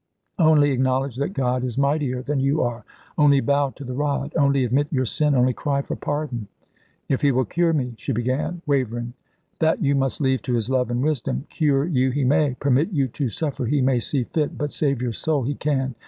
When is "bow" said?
3.39-3.69